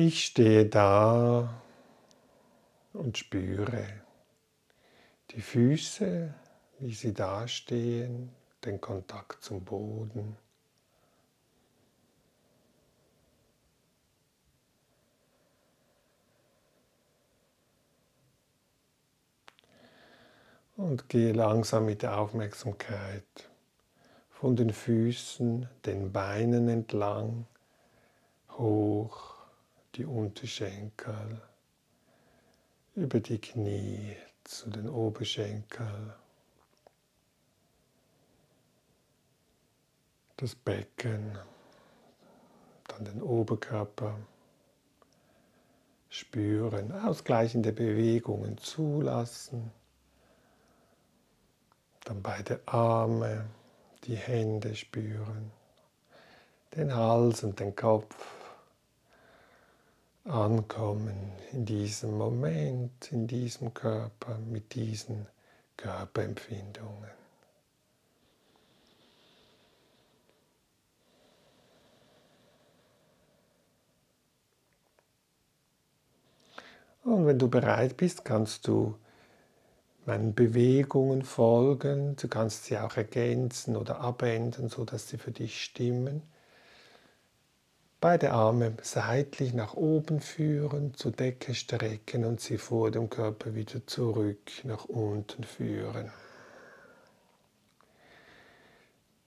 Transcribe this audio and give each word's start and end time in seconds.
Ich 0.00 0.26
stehe 0.26 0.64
da 0.64 1.60
und 2.92 3.18
spüre 3.18 3.84
die 5.32 5.40
Füße, 5.40 6.32
wie 6.78 6.94
sie 6.94 7.12
dastehen, 7.12 8.30
den 8.64 8.80
Kontakt 8.80 9.42
zum 9.42 9.64
Boden. 9.64 10.36
Und 20.76 21.08
gehe 21.08 21.32
langsam 21.32 21.86
mit 21.86 22.02
der 22.02 22.20
Aufmerksamkeit 22.20 23.50
von 24.30 24.54
den 24.54 24.72
Füßen, 24.72 25.68
den 25.84 26.12
Beinen 26.12 26.68
entlang, 26.68 27.46
hoch 28.50 29.37
die 29.98 30.06
Unterschenkel, 30.06 31.42
über 32.94 33.18
die 33.18 33.40
Knie 33.40 34.16
zu 34.44 34.70
den 34.70 34.88
Oberschenkel, 34.88 36.14
das 40.36 40.54
Becken, 40.54 41.36
dann 42.86 43.04
den 43.04 43.20
Oberkörper 43.20 44.16
spüren, 46.08 46.92
ausgleichende 46.92 47.72
Bewegungen 47.72 48.56
zulassen, 48.58 49.72
dann 52.04 52.22
beide 52.22 52.60
Arme, 52.66 53.46
die 54.04 54.16
Hände 54.16 54.76
spüren, 54.76 55.50
den 56.76 56.94
Hals 56.94 57.42
und 57.42 57.58
den 57.58 57.74
Kopf 57.74 58.37
ankommen 60.28 61.32
in 61.52 61.64
diesem 61.64 62.16
Moment, 62.16 63.10
in 63.10 63.26
diesem 63.26 63.72
Körper, 63.74 64.38
mit 64.38 64.74
diesen 64.74 65.26
Körperempfindungen. 65.76 67.10
Und 77.04 77.26
wenn 77.26 77.38
du 77.38 77.48
bereit 77.48 77.96
bist, 77.96 78.24
kannst 78.24 78.66
du 78.66 78.98
meinen 80.04 80.34
Bewegungen 80.34 81.22
folgen. 81.22 82.16
Du 82.16 82.28
kannst 82.28 82.64
sie 82.64 82.78
auch 82.78 82.96
ergänzen 82.96 83.76
oder 83.76 84.00
abändern, 84.00 84.68
sodass 84.68 85.08
sie 85.08 85.16
für 85.16 85.32
dich 85.32 85.62
stimmen. 85.62 86.22
Beide 88.00 88.30
Arme 88.30 88.74
seitlich 88.80 89.54
nach 89.54 89.74
oben 89.74 90.20
führen, 90.20 90.94
zur 90.94 91.10
Decke 91.10 91.52
strecken 91.52 92.24
und 92.24 92.40
sie 92.40 92.56
vor 92.56 92.92
dem 92.92 93.10
Körper 93.10 93.56
wieder 93.56 93.84
zurück 93.88 94.52
nach 94.62 94.84
unten 94.84 95.42
führen. 95.42 96.12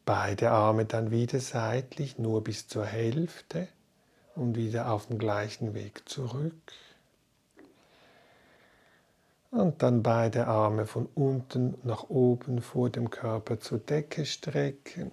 Beide 0.06 0.52
Arme 0.52 0.86
dann 0.86 1.12
wieder 1.12 1.42
seitlich, 1.42 2.18
nur 2.18 2.46
bis 2.46 2.70
zur 2.70 2.86
Hälfte 2.86 3.68
und 4.36 4.56
wieder 4.56 4.94
auf 4.94 5.08
dem 5.08 5.18
gleichen 5.18 5.74
Weg 5.74 6.08
zurück. 6.08 6.72
Und 9.52 9.84
dann 9.84 10.02
beide 10.02 10.48
Arme 10.48 10.86
von 10.86 11.10
unten 11.14 11.78
nach 11.84 12.10
oben 12.10 12.62
vor 12.62 12.90
dem 12.90 13.10
Körper 13.10 13.60
zur 13.60 13.80
Decke 13.80 14.26
strecken 14.26 15.12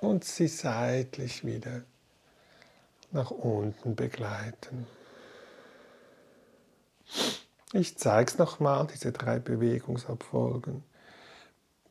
und 0.00 0.24
sie 0.24 0.48
seitlich 0.48 1.44
wieder 1.44 1.82
nach 3.16 3.30
unten 3.30 3.96
begleiten. 3.96 4.86
Ich 7.72 7.98
zeige 7.98 8.30
es 8.30 8.38
nochmal, 8.38 8.86
diese 8.86 9.10
drei 9.10 9.38
Bewegungsabfolgen. 9.38 10.84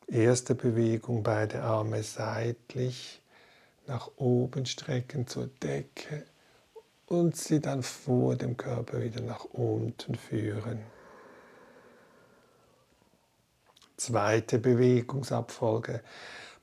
Erste 0.06 0.54
Bewegung, 0.54 1.22
beide 1.22 1.62
Arme 1.62 2.02
seitlich 2.02 3.20
nach 3.86 4.08
oben 4.16 4.66
strecken 4.66 5.26
zur 5.26 5.48
Decke 5.48 6.24
und 7.06 7.36
sie 7.36 7.60
dann 7.60 7.82
vor 7.82 8.36
dem 8.36 8.56
Körper 8.56 9.02
wieder 9.02 9.20
nach 9.20 9.44
unten 9.44 10.14
führen. 10.14 10.80
Zweite 13.96 14.58
Bewegungsabfolge, 14.58 16.02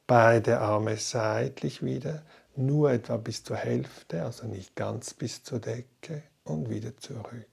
beide 0.07 0.59
Arme 0.59 0.97
seitlich 0.97 1.83
wieder 1.83 2.23
nur 2.55 2.91
etwa 2.91 3.17
bis 3.17 3.43
zur 3.43 3.57
Hälfte, 3.57 4.23
also 4.23 4.47
nicht 4.47 4.75
ganz 4.75 5.13
bis 5.13 5.43
zur 5.43 5.59
Decke 5.59 6.23
und 6.43 6.69
wieder 6.69 6.95
zurück. 6.97 7.47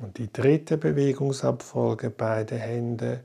Und 0.00 0.18
die 0.18 0.32
dritte 0.32 0.78
Bewegungsabfolge, 0.78 2.10
beide 2.10 2.56
Hände 2.56 3.22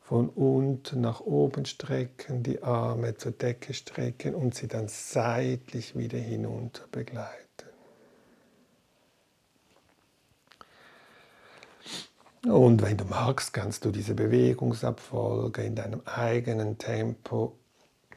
von 0.00 0.28
unten 0.28 1.00
nach 1.00 1.20
oben 1.20 1.64
strecken, 1.64 2.42
die 2.42 2.62
Arme 2.62 3.16
zur 3.16 3.32
Decke 3.32 3.74
strecken 3.74 4.34
und 4.34 4.54
sie 4.54 4.68
dann 4.68 4.88
seitlich 4.88 5.96
wieder 5.96 6.18
hinunter 6.18 6.84
begleiten. 6.92 7.46
Und 12.44 12.82
wenn 12.82 12.96
du 12.96 13.04
magst, 13.04 13.52
kannst 13.52 13.84
du 13.84 13.90
diese 13.90 14.14
Bewegungsabfolge 14.14 15.64
in 15.64 15.74
deinem 15.74 16.02
eigenen 16.04 16.78
Tempo 16.78 17.58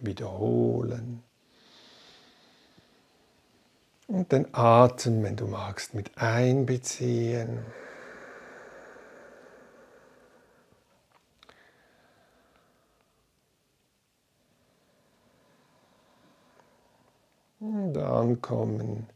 wiederholen. 0.06 1.24
Und 4.08 4.32
den 4.32 4.48
Atem, 4.54 5.24
wenn 5.24 5.36
du 5.36 5.46
magst, 5.46 5.94
mit 5.94 6.18
einbeziehen. 6.18 7.60
Und 17.60 17.98
ankommen 17.98 19.08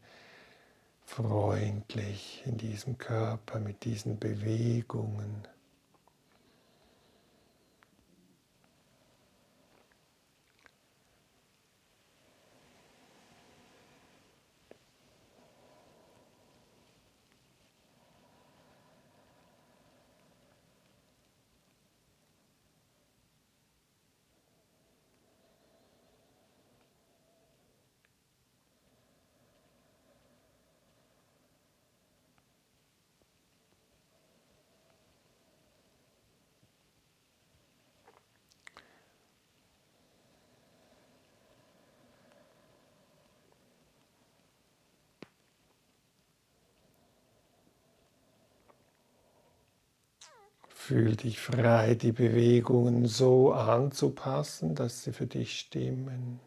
freundlich 1.06 2.42
in 2.46 2.58
diesem 2.58 2.98
Körper 2.98 3.58
mit 3.60 3.84
diesen 3.84 4.18
Bewegungen. 4.18 5.46
Fühl 50.94 51.16
dich 51.16 51.40
frei, 51.40 51.96
die 51.96 52.12
Bewegungen 52.12 53.06
so 53.06 53.52
anzupassen, 53.52 54.76
dass 54.76 55.02
sie 55.02 55.12
für 55.12 55.26
dich 55.26 55.58
stimmen. 55.58 56.38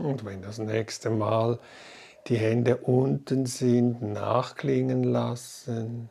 Und 0.00 0.24
wenn 0.24 0.40
das 0.40 0.58
nächste 0.58 1.10
Mal 1.10 1.58
die 2.26 2.38
Hände 2.38 2.78
unten 2.78 3.44
sind, 3.44 4.00
nachklingen 4.00 5.04
lassen, 5.04 6.08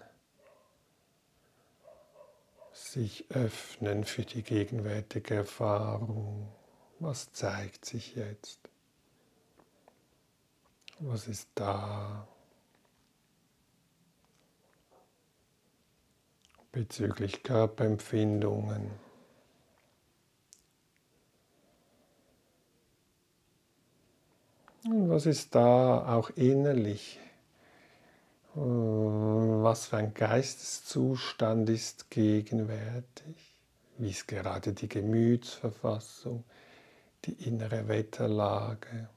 sich 2.71 3.25
öffnen 3.31 4.03
für 4.03 4.23
die 4.23 4.43
gegenwärtige 4.43 5.35
Erfahrung. 5.35 6.47
Was 6.99 7.31
zeigt 7.31 7.85
sich 7.85 8.15
jetzt? 8.15 8.59
Was 10.99 11.27
ist 11.27 11.49
da? 11.55 12.27
Bezüglich 16.71 17.41
Körperempfindungen. 17.41 19.08
Und 24.85 25.09
was 25.09 25.25
ist 25.25 25.55
da 25.55 26.15
auch 26.15 26.29
innerlich? 26.31 27.19
Äh, 28.55 28.59
was 28.59 29.87
für 29.87 29.97
ein 29.97 30.13
Geisteszustand 30.13 31.69
ist 31.69 32.09
gegenwärtig? 32.09 33.35
Wie 33.97 34.09
ist 34.11 34.27
gerade 34.27 34.73
die 34.73 34.87
Gemütsverfassung, 34.87 36.45
die 37.25 37.33
innere 37.47 37.87
Wetterlage? 37.89 39.09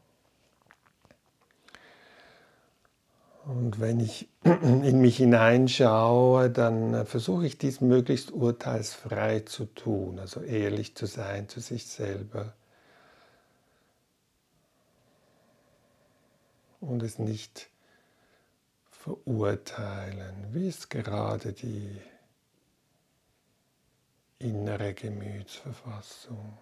Und 3.45 3.81
wenn 3.81 4.01
ich 4.01 4.29
in 4.45 5.01
mich 5.01 5.17
hineinschaue, 5.17 6.51
dann 6.51 7.07
versuche 7.07 7.47
ich 7.47 7.59
dies 7.59 7.81
möglichst 7.81 8.33
urteilsfrei 8.33 9.41
zu 9.41 9.67
tun, 9.67 10.19
also 10.19 10.41
ehrlich 10.41 10.97
zu 10.97 11.07
sein 11.07 11.49
zu 11.49 11.61
sich 11.61 11.87
selber 11.87 12.53
und 16.83 17.03
es 17.03 17.19
nicht 17.19 17.71
verurteilen. 18.91 20.49
Wie 20.53 20.69
ist 20.69 20.91
gerade 20.91 21.53
die 21.53 22.01
innere 24.39 24.93
Gemütsverfassung? 24.93 26.59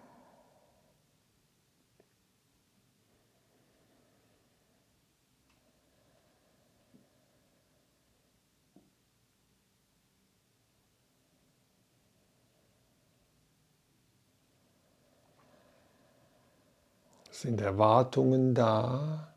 Sind 17.31 17.63
Erwartungen 17.63 18.55
da? 18.55 19.30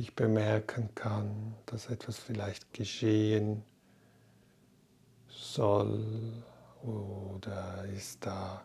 Ich 0.00 0.14
bemerken 0.14 0.88
kann, 0.94 1.54
dass 1.66 1.90
etwas 1.90 2.18
vielleicht 2.18 2.72
geschehen 2.72 3.62
soll 5.28 6.42
oder 6.82 7.84
ist 7.84 8.24
da 8.24 8.64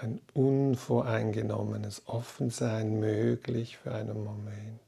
ein 0.00 0.20
unvoreingenommenes 0.34 2.02
Offensein 2.06 3.00
möglich 3.00 3.78
für 3.78 3.94
einen 3.94 4.22
Moment. 4.22 4.80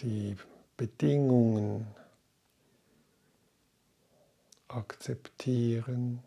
Die 0.00 0.36
Bedingungen 0.76 1.86
akzeptieren. 4.68 6.22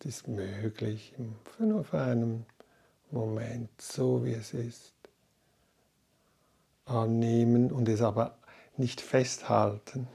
Es 0.00 0.06
ist 0.06 0.28
möglich, 0.28 1.12
nur 1.58 1.82
für 1.82 2.00
einen 2.00 2.46
Moment, 3.10 3.68
so 3.80 4.24
wie 4.24 4.32
es 4.32 4.54
ist, 4.54 4.92
annehmen 6.84 7.72
und 7.72 7.88
es 7.88 8.00
aber 8.00 8.38
nicht 8.76 9.00
festhalten. 9.00 10.06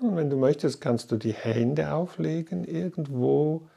Und 0.00 0.16
wenn 0.16 0.30
du 0.30 0.36
möchtest, 0.36 0.80
kannst 0.80 1.10
du 1.12 1.16
die 1.16 1.32
Hände 1.32 1.92
auflegen 1.92 2.64
irgendwo 2.64 3.68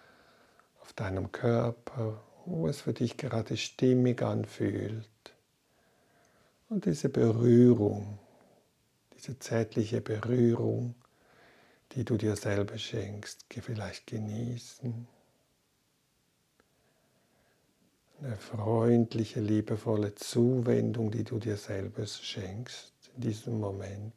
auf 0.81 0.93
deinem 0.93 1.31
Körper, 1.31 2.21
wo 2.45 2.67
es 2.67 2.81
für 2.81 2.93
dich 2.93 3.17
gerade 3.17 3.57
stimmig 3.57 4.21
anfühlt. 4.21 5.07
Und 6.69 6.85
diese 6.85 7.09
Berührung, 7.09 8.19
diese 9.15 9.37
zärtliche 9.39 10.01
Berührung, 10.01 10.95
die 11.93 12.05
du 12.05 12.17
dir 12.17 12.35
selber 12.35 12.77
schenkst, 12.77 13.45
vielleicht 13.49 14.07
genießen. 14.07 15.07
Eine 18.19 18.37
freundliche, 18.37 19.39
liebevolle 19.39 20.15
Zuwendung, 20.15 21.11
die 21.11 21.23
du 21.23 21.39
dir 21.39 21.57
selber 21.57 22.05
schenkst 22.05 22.93
in 23.15 23.21
diesem 23.21 23.59
Moment. 23.59 24.13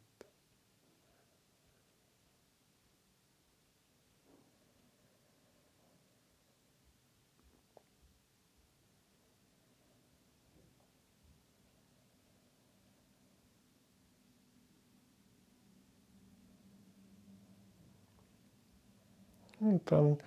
Und 19.65 19.91
dann 19.91 20.19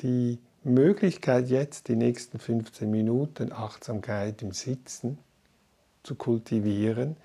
die 0.00 0.38
Möglichkeit 0.62 1.48
jetzt, 1.48 1.88
die 1.88 1.96
nächsten 1.96 2.38
15 2.38 2.90
Minuten 2.90 3.50
Achtsamkeit 3.50 4.42
im 4.42 4.52
Sitzen 4.52 5.18
zu 6.02 6.14
kultivieren, 6.14 7.16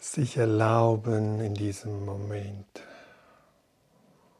sich 0.00 0.38
erlauben, 0.38 1.40
in 1.40 1.54
diesem 1.54 2.04
Moment 2.06 2.82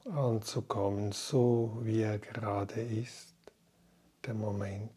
anzukommen, 0.07 1.13
so 1.13 1.79
wie 1.83 2.01
er 2.01 2.19
gerade 2.19 2.81
ist, 2.81 3.35
der 4.25 4.35
Moment. 4.35 4.91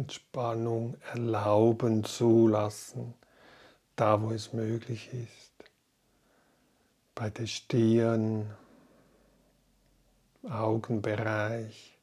Entspannung 0.00 0.96
erlauben, 1.12 2.04
zulassen, 2.04 3.12
da 3.96 4.22
wo 4.22 4.30
es 4.30 4.54
möglich 4.54 5.10
ist. 5.12 5.52
Bei 7.14 7.28
der 7.28 7.46
Stirn, 7.46 8.50
Augenbereich. 10.42 11.98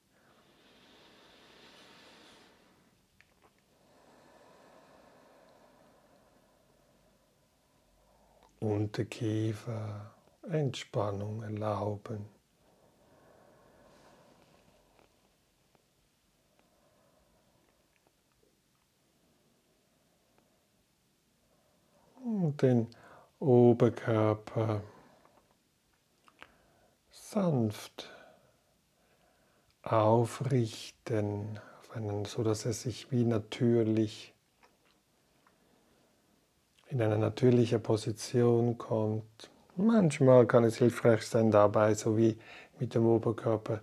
Unterkiefer, 8.59 10.11
Entspannung 10.43 11.41
erlauben. 11.41 12.29
und 22.27 22.46
den 22.61 22.87
Oberkörper 23.39 24.81
sanft 27.11 28.09
aufrichten, 29.83 31.59
so 32.25 32.43
dass 32.43 32.65
er 32.65 32.73
sich 32.73 33.11
wie 33.11 33.23
natürlich 33.23 34.33
in 36.89 37.01
eine 37.01 37.17
natürliche 37.17 37.79
Position 37.79 38.77
kommt. 38.77 39.49
Manchmal 39.75 40.45
kann 40.45 40.63
es 40.63 40.77
hilfreich 40.77 41.23
sein, 41.23 41.51
dabei 41.51 41.93
so 41.93 42.17
wie 42.17 42.37
mit 42.79 42.95
dem 42.95 43.05
Oberkörper 43.05 43.81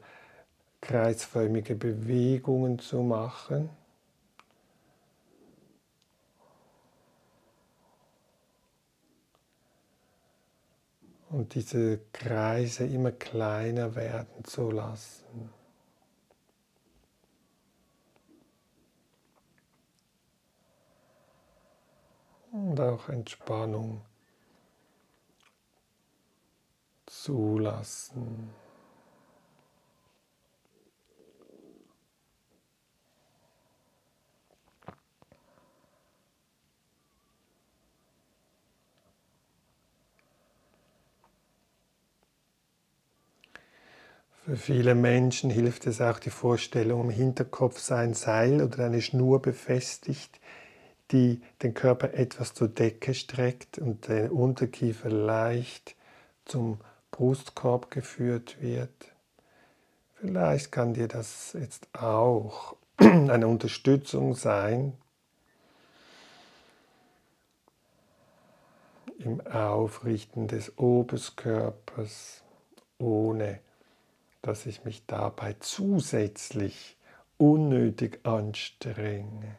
kreisförmige 0.80 1.74
Bewegungen 1.74 2.78
zu 2.78 3.02
machen. 3.02 3.70
Und 11.34 11.54
diese 11.54 11.98
Kreise 12.12 12.86
immer 12.86 13.10
kleiner 13.10 13.96
werden 13.96 14.44
zu 14.44 14.70
lassen. 14.70 15.50
Und 22.52 22.78
auch 22.80 23.08
Entspannung 23.08 24.02
zulassen. 27.06 28.50
Für 44.44 44.56
viele 44.56 44.94
Menschen 44.94 45.48
hilft 45.48 45.86
es 45.86 46.02
auch 46.02 46.18
die 46.18 46.28
Vorstellung, 46.28 47.04
im 47.04 47.10
Hinterkopf 47.10 47.78
sei 47.78 48.00
ein 48.00 48.12
Seil 48.12 48.62
oder 48.62 48.84
eine 48.84 49.00
Schnur 49.00 49.40
befestigt, 49.40 50.38
die 51.12 51.40
den 51.62 51.72
Körper 51.72 52.12
etwas 52.12 52.52
zur 52.52 52.68
Decke 52.68 53.14
streckt 53.14 53.78
und 53.78 54.06
der 54.08 54.34
Unterkiefer 54.34 55.08
leicht 55.08 55.96
zum 56.44 56.78
Brustkorb 57.10 57.90
geführt 57.90 58.60
wird. 58.60 59.14
Vielleicht 60.16 60.70
kann 60.70 60.92
dir 60.92 61.08
das 61.08 61.54
jetzt 61.58 61.88
auch 61.94 62.76
eine 62.98 63.48
Unterstützung 63.48 64.34
sein 64.34 64.92
im 69.20 69.40
Aufrichten 69.46 70.48
des 70.48 70.76
Oberkörpers 70.76 72.42
ohne 72.98 73.63
dass 74.44 74.66
ich 74.66 74.84
mich 74.84 75.06
dabei 75.06 75.56
zusätzlich 75.58 76.98
unnötig 77.38 78.20
anstrenge. 78.26 79.56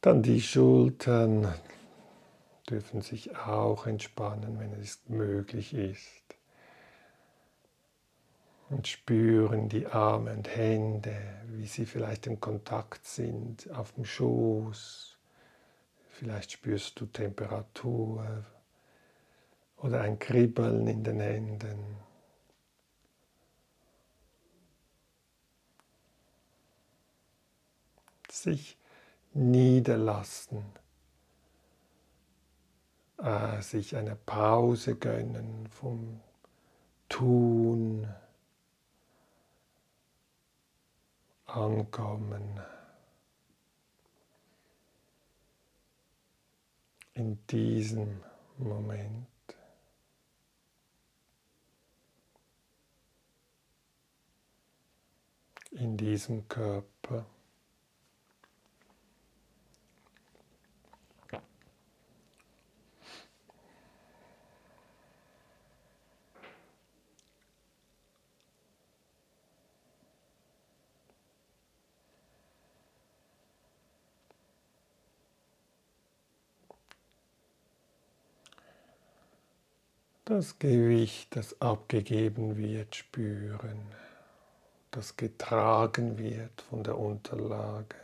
Dann 0.00 0.22
die 0.22 0.40
Schultern, 0.40 1.54
dürfen 2.70 3.02
sich 3.02 3.36
auch 3.36 3.86
entspannen, 3.86 4.58
wenn 4.60 4.72
es 4.74 5.00
möglich 5.08 5.74
ist. 5.74 6.22
Und 8.68 8.86
spüren 8.86 9.68
die 9.68 9.88
Arme 9.88 10.32
und 10.32 10.48
Hände, 10.48 11.16
wie 11.48 11.66
sie 11.66 11.86
vielleicht 11.86 12.28
im 12.28 12.40
Kontakt 12.40 13.04
sind, 13.04 13.68
auf 13.72 13.92
dem 13.92 14.04
Schoß. 14.04 15.18
Vielleicht 16.08 16.52
spürst 16.52 17.00
du 17.00 17.06
Temperatur 17.06 18.44
oder 19.78 20.02
ein 20.02 20.18
Kribbeln 20.20 20.86
in 20.86 21.02
den 21.02 21.18
Händen. 21.18 21.96
Sich 28.30 28.78
niederlassen 29.32 30.64
äh, 33.22 33.60
sich 33.62 33.96
eine 33.96 34.16
Pause 34.16 34.96
gönnen 34.96 35.66
vom 35.68 36.20
Tun, 37.08 38.06
Ankommen. 41.46 42.60
In 47.14 47.44
diesem 47.48 48.22
Moment. 48.56 49.26
In 55.72 55.96
diesem 55.96 56.46
Körper. 56.48 57.26
Das 80.30 80.58
Gewicht, 80.60 81.34
das 81.34 81.60
abgegeben 81.60 82.56
wird, 82.56 82.94
spüren, 82.94 83.82
das 84.92 85.16
getragen 85.16 86.18
wird 86.18 86.62
von 86.62 86.84
der 86.84 86.96
Unterlage. 86.96 87.96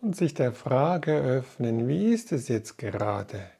Und 0.00 0.16
sich 0.16 0.34
der 0.34 0.52
Frage 0.52 1.16
öffnen, 1.16 1.88
wie 1.88 2.12
ist 2.12 2.32
es 2.32 2.48
jetzt 2.48 2.78
gerade, 2.78 3.50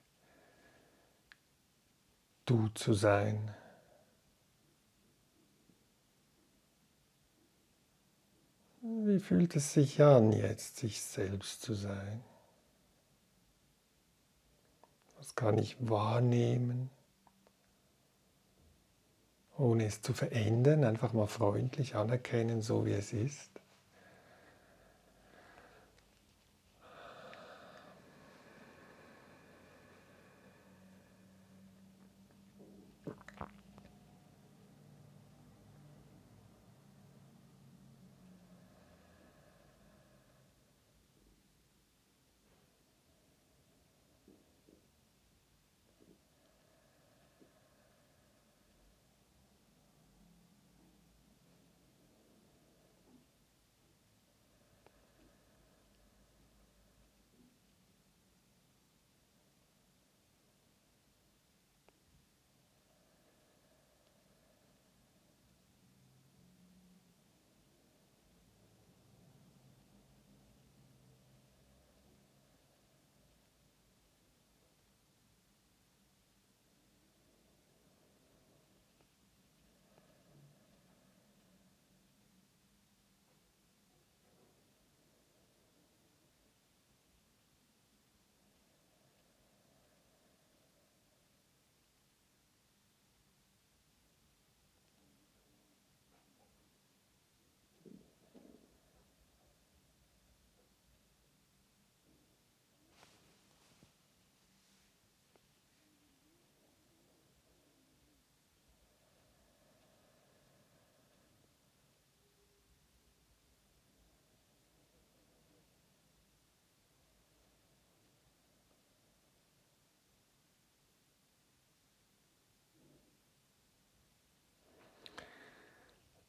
du 2.45 2.69
zu 2.69 2.95
sein? 2.95 3.55
Wie 8.81 9.19
fühlt 9.19 9.55
es 9.57 9.75
sich 9.75 10.01
an, 10.03 10.33
jetzt 10.33 10.77
sich 10.77 11.03
selbst 11.03 11.63
zu 11.63 11.75
sein? 11.75 12.23
Was 15.19 15.35
kann 15.35 15.59
ich 15.59 15.77
wahrnehmen, 15.81 16.89
ohne 19.59 19.87
es 19.87 20.01
zu 20.01 20.15
verändern, 20.15 20.85
einfach 20.85 21.13
mal 21.13 21.27
freundlich 21.27 21.97
anerkennen, 21.97 22.63
so 22.63 22.87
wie 22.87 22.93
es 22.93 23.13
ist? 23.13 23.51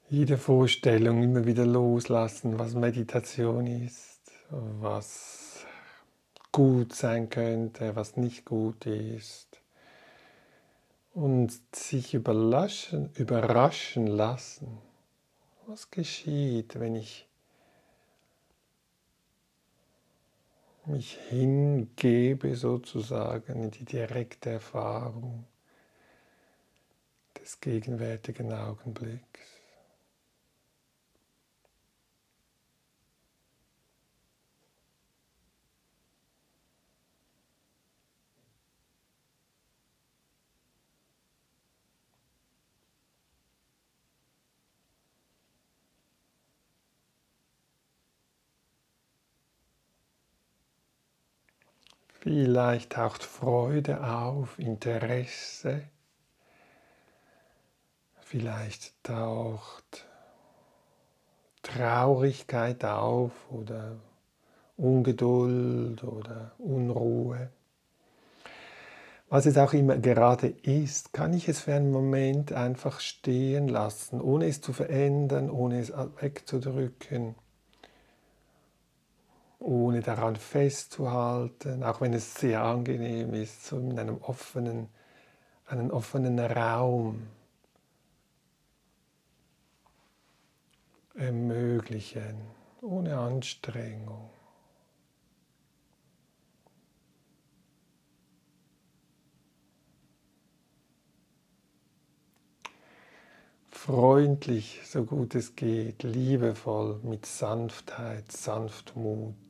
Jede 0.10 0.38
Vorstellung 0.38 1.22
immer 1.22 1.46
wieder 1.46 1.66
loslassen, 1.66 2.58
was 2.58 2.74
Meditation 2.74 3.68
ist, 3.68 4.20
was 4.50 5.66
gut 6.52 6.96
sein 6.96 7.30
könnte, 7.30 7.96
was 7.96 8.18
nicht 8.18 8.44
gut 8.44 8.88
ist. 8.88 9.62
Und 11.14 11.54
sich 11.76 12.14
überraschen, 12.16 13.12
überraschen 13.16 14.08
lassen, 14.08 14.80
was 15.68 15.92
geschieht, 15.92 16.80
wenn 16.80 16.96
ich 16.96 17.28
mich 20.86 21.20
hingebe 21.30 22.56
sozusagen 22.56 23.64
in 23.64 23.72
die 23.72 23.86
direkte 23.86 24.50
Erfahrung 24.52 25.46
des 27.40 27.60
gegenwärtigen 27.60 28.52
Augenblicks. 28.52 29.59
Vielleicht 52.32 52.92
taucht 52.92 53.24
Freude 53.24 54.04
auf, 54.08 54.60
Interesse. 54.60 55.82
Vielleicht 58.22 59.04
taucht 59.04 60.06
Traurigkeit 61.64 62.86
auf 62.86 63.32
oder 63.50 63.96
Ungeduld 64.78 66.04
oder 66.04 66.52
Unruhe. 66.60 67.50
Was 69.30 69.48
es 69.48 69.58
auch 69.58 69.74
immer 69.74 69.98
gerade 69.98 70.50
ist, 70.50 71.14
kann 71.14 71.34
ich 71.34 71.50
es 71.50 71.62
für 71.62 71.74
einen 71.74 71.92
Moment 71.92 72.54
einfach 72.54 73.00
stehen 73.00 73.68
lassen, 73.68 74.22
ohne 74.22 74.46
es 74.46 74.62
zu 74.62 74.72
verändern, 74.72 75.50
ohne 75.50 75.80
es 75.80 75.92
wegzudrücken 75.92 77.34
ohne 79.60 80.02
daran 80.02 80.36
festzuhalten, 80.36 81.84
auch 81.84 82.02
wenn 82.02 82.14
es 82.14 82.36
sehr 82.36 82.64
angenehm 82.64 83.34
ist, 83.34 83.66
so 83.66 83.78
in 83.78 84.00
einem 84.00 84.18
offenen, 84.18 84.90
einen 85.66 85.92
offenen 85.92 86.40
Raum 86.40 87.28
ermöglichen, 91.16 92.42
ohne 92.82 93.18
Anstrengung. 93.18 94.30
freundlich, 103.90 104.82
so 104.86 105.04
gut 105.04 105.34
es 105.34 105.56
geht, 105.56 106.04
liebevoll, 106.04 107.00
mit 107.02 107.26
Sanftheit, 107.26 108.32
Sanftmut. 108.32 109.49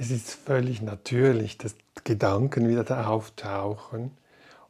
Es 0.00 0.10
ist 0.10 0.32
völlig 0.32 0.80
natürlich, 0.80 1.58
dass 1.58 1.76
Gedanken 2.04 2.66
wieder 2.66 2.84
da 2.84 3.06
auftauchen. 3.06 4.12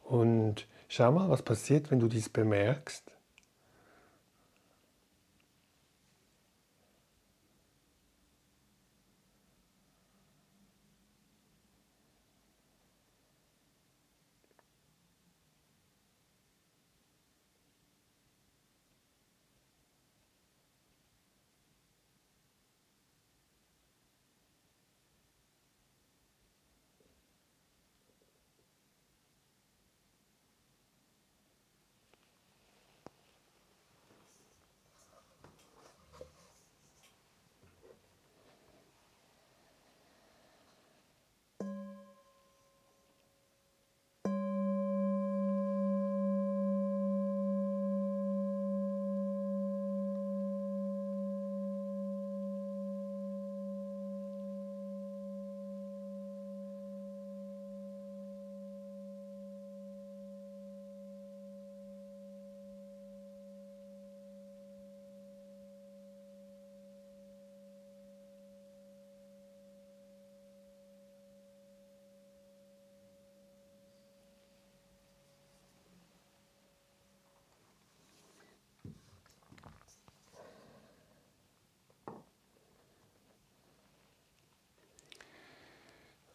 Und 0.03 0.67
schau 0.89 1.13
mal, 1.13 1.29
was 1.29 1.41
passiert, 1.41 1.89
wenn 1.89 2.01
du 2.01 2.09
dies 2.09 2.27
bemerkst. 2.27 3.03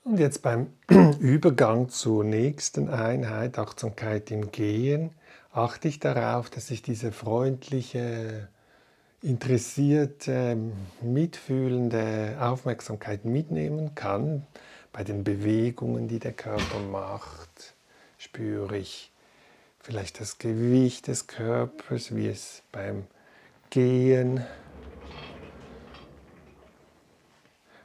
Und 0.06 0.20
jetzt 0.20 0.42
beim 0.42 0.68
Übergang 1.18 1.88
zur 1.88 2.22
nächsten 2.22 2.88
Einheit, 2.88 3.58
Achtsamkeit 3.58 4.30
im 4.30 4.52
Gehen, 4.52 5.10
achte 5.52 5.88
ich 5.88 5.98
darauf, 5.98 6.48
dass 6.48 6.70
ich 6.70 6.80
diese 6.80 7.10
freundliche, 7.10 8.46
interessierte, 9.20 10.56
mitfühlende 11.02 12.36
Aufmerksamkeit 12.40 13.24
mitnehmen 13.24 13.96
kann. 13.96 14.46
Bei 14.92 15.02
den 15.02 15.24
Bewegungen, 15.24 16.06
die 16.06 16.20
der 16.20 16.34
Körper 16.34 16.78
macht, 16.78 17.74
spüre 18.16 18.78
ich 18.78 19.10
vielleicht 19.80 20.20
das 20.20 20.38
Gewicht 20.38 21.08
des 21.08 21.26
Körpers, 21.26 22.14
wie 22.14 22.28
es 22.28 22.62
beim 22.70 23.08
Gehen 23.70 24.46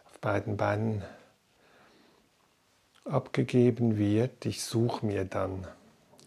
auf 0.05 0.19
beiden 0.19 0.55
Beinen 0.55 1.01
abgegeben 3.05 3.97
wird. 3.97 4.45
Ich 4.45 4.63
suche 4.63 5.05
mir 5.05 5.25
dann 5.25 5.67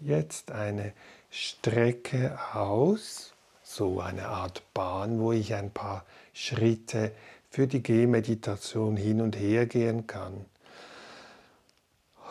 jetzt 0.00 0.50
eine 0.52 0.92
Strecke 1.30 2.38
aus, 2.52 3.34
so 3.62 4.00
eine 4.00 4.28
Art 4.28 4.62
Bahn, 4.74 5.18
wo 5.18 5.32
ich 5.32 5.54
ein 5.54 5.70
paar 5.70 6.04
Schritte 6.32 7.12
für 7.50 7.66
die 7.66 7.82
Gehmeditation 7.82 8.96
hin 8.96 9.20
und 9.20 9.36
her 9.36 9.66
gehen 9.66 10.06
kann. 10.06 10.44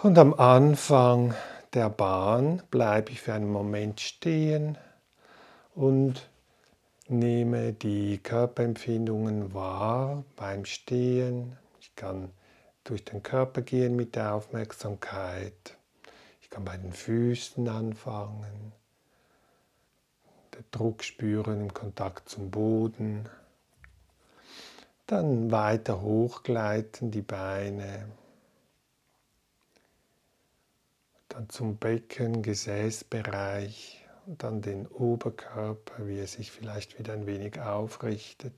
Und 0.03 0.17
am 0.17 0.33
Anfang 0.33 1.33
der 1.73 1.89
Bahn 1.89 2.61
bleibe 2.69 3.11
ich 3.11 3.21
für 3.21 3.33
einen 3.33 3.51
Moment 3.51 4.01
stehen 4.01 4.77
und 5.75 6.29
nehme 7.07 7.73
die 7.73 8.19
Körperempfindungen 8.19 9.53
wahr 9.53 10.23
beim 10.35 10.65
Stehen. 10.65 11.57
Ich 11.79 11.95
kann 11.95 12.29
durch 12.83 13.05
den 13.05 13.23
Körper 13.23 13.61
gehen 13.61 13.95
mit 13.95 14.15
der 14.15 14.33
Aufmerksamkeit. 14.33 15.77
Ich 16.41 16.49
kann 16.49 16.65
bei 16.65 16.77
den 16.77 16.93
Füßen 16.93 17.67
anfangen, 17.67 18.73
den 20.53 20.65
Druck 20.71 21.03
spüren 21.03 21.61
im 21.61 21.73
Kontakt 21.73 22.29
zum 22.29 22.51
Boden. 22.51 23.29
Dann 25.07 25.51
weiter 25.51 26.01
hochgleiten 26.01 27.11
die 27.11 27.21
Beine. 27.21 28.07
Dann 31.29 31.49
zum 31.49 31.77
Becken, 31.77 32.43
Gesäßbereich 32.43 34.05
und 34.25 34.43
dann 34.43 34.61
den 34.61 34.87
Oberkörper, 34.87 36.07
wie 36.07 36.19
er 36.19 36.27
sich 36.27 36.51
vielleicht 36.51 36.99
wieder 36.99 37.13
ein 37.13 37.25
wenig 37.25 37.59
aufrichtet 37.59 38.53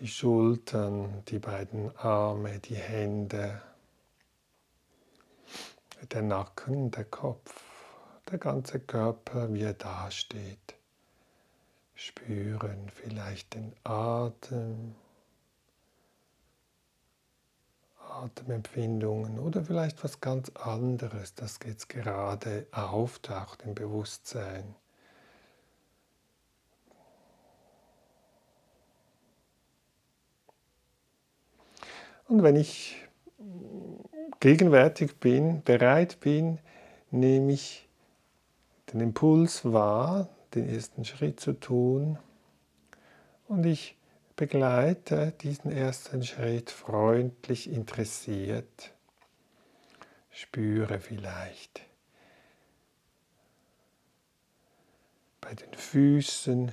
die 0.00 0.08
Schultern, 0.08 1.24
die 1.26 1.38
beiden 1.38 1.96
Arme, 1.96 2.60
die 2.60 2.76
Hände, 2.76 3.60
der 6.12 6.22
Nacken, 6.22 6.90
der 6.90 7.04
Kopf, 7.04 7.62
der 8.30 8.38
ganze 8.38 8.78
Körper, 8.78 9.52
wie 9.52 9.62
er 9.62 9.74
dasteht. 9.74 10.76
Spüren 11.94 12.88
vielleicht 12.94 13.54
den 13.54 13.74
Atem, 13.82 14.94
Atemempfindungen 18.08 19.38
oder 19.38 19.64
vielleicht 19.64 20.02
was 20.04 20.20
ganz 20.20 20.50
anderes, 20.50 21.34
das 21.34 21.58
jetzt 21.64 21.88
gerade 21.88 22.66
auftaucht 22.70 23.62
im 23.62 23.74
Bewusstsein. 23.74 24.76
Und 32.28 32.42
wenn 32.42 32.56
ich 32.56 32.96
gegenwärtig 34.38 35.16
bin, 35.16 35.62
bereit 35.62 36.20
bin, 36.20 36.58
nehme 37.10 37.52
ich 37.52 37.88
den 38.92 39.00
Impuls 39.00 39.64
wahr, 39.64 40.28
den 40.54 40.68
ersten 40.68 41.06
Schritt 41.06 41.40
zu 41.40 41.54
tun. 41.54 42.18
Und 43.48 43.64
ich 43.64 43.96
begleite 44.36 45.32
diesen 45.40 45.72
ersten 45.72 46.22
Schritt 46.22 46.70
freundlich 46.70 47.70
interessiert, 47.70 48.92
spüre 50.30 51.00
vielleicht 51.00 51.80
bei 55.40 55.54
den 55.54 55.72
Füßen, 55.72 56.72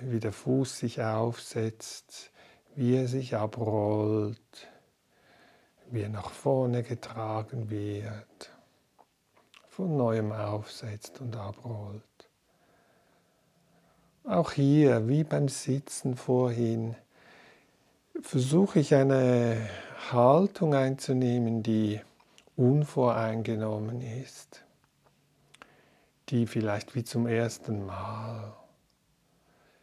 wie 0.00 0.20
der 0.20 0.32
Fuß 0.32 0.78
sich 0.78 1.02
aufsetzt, 1.02 2.32
wie 2.74 2.96
er 2.96 3.06
sich 3.06 3.36
abrollt, 3.36 4.68
wie 5.94 6.02
er 6.02 6.08
nach 6.08 6.30
vorne 6.30 6.82
getragen 6.82 7.70
wird, 7.70 8.50
von 9.68 9.96
neuem 9.96 10.32
aufsetzt 10.32 11.20
und 11.20 11.36
abrollt. 11.36 12.02
Auch 14.24 14.50
hier, 14.50 15.06
wie 15.06 15.22
beim 15.22 15.46
Sitzen 15.46 16.16
vorhin, 16.16 16.96
versuche 18.20 18.80
ich 18.80 18.92
eine 18.92 19.68
Haltung 20.10 20.74
einzunehmen, 20.74 21.62
die 21.62 22.00
unvoreingenommen 22.56 24.00
ist, 24.00 24.64
die 26.28 26.48
vielleicht 26.48 26.96
wie 26.96 27.04
zum 27.04 27.28
ersten 27.28 27.86
Mal 27.86 28.52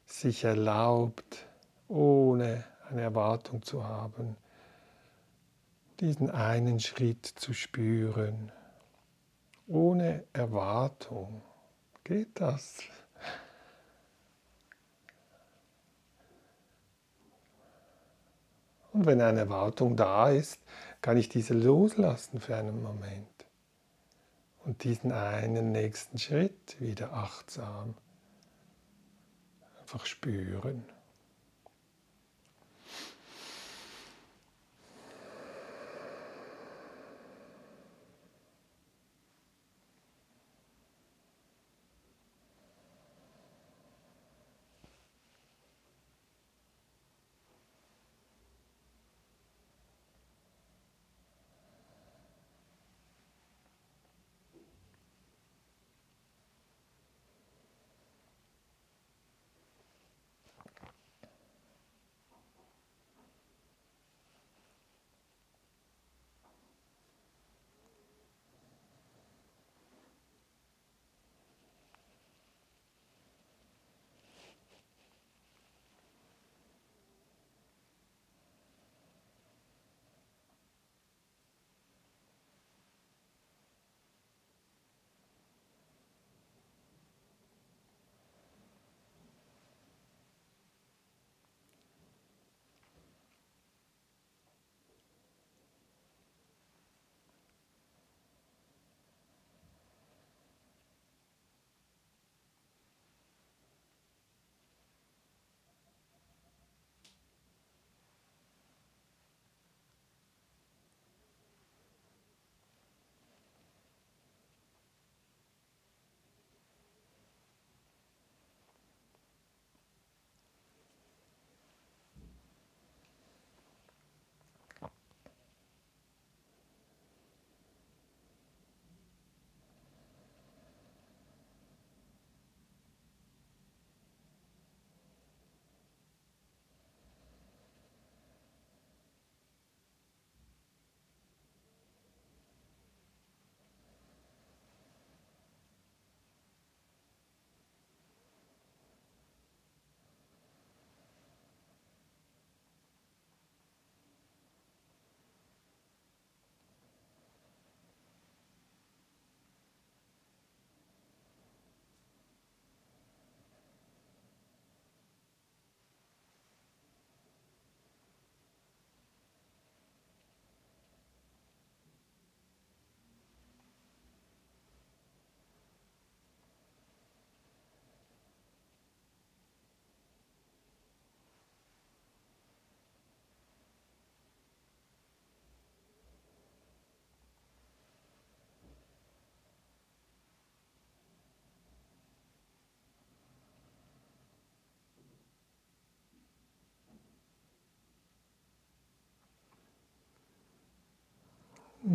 sich 0.05 0.43
erlaubt, 0.43 1.45
ohne 1.87 2.65
eine 2.89 3.01
Erwartung 3.01 3.61
zu 3.61 3.85
haben, 3.85 4.35
diesen 6.01 6.31
einen 6.31 6.79
Schritt 6.79 7.25
zu 7.25 7.53
spüren, 7.53 8.51
ohne 9.67 10.25
Erwartung. 10.33 11.43
Geht 12.03 12.41
das? 12.41 12.79
Und 18.91 19.05
wenn 19.05 19.21
eine 19.21 19.41
Erwartung 19.41 19.95
da 19.95 20.31
ist, 20.31 20.59
kann 21.01 21.17
ich 21.17 21.29
diese 21.29 21.53
loslassen 21.53 22.41
für 22.41 22.57
einen 22.57 22.81
Moment 22.81 23.45
und 24.65 24.83
diesen 24.83 25.11
einen 25.11 25.71
nächsten 25.71 26.17
Schritt 26.17 26.81
wieder 26.81 27.13
achtsam 27.13 27.95
einfach 29.79 30.05
spüren. 30.07 30.83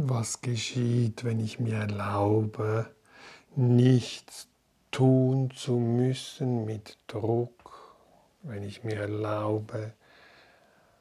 Was 0.08 0.40
geschieht, 0.40 1.24
wenn 1.24 1.40
ich 1.40 1.58
mir 1.58 1.78
erlaube, 1.78 2.88
nichts 3.56 4.46
tun 4.92 5.50
zu 5.50 5.72
müssen 5.72 6.64
mit 6.64 6.96
Druck, 7.08 7.98
wenn 8.42 8.62
ich 8.62 8.84
mir 8.84 9.00
erlaube, 9.00 9.94